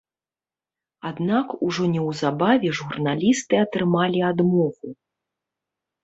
[1.09, 4.89] Аднак ужо неўзабаве журналісты атрымалі адмову.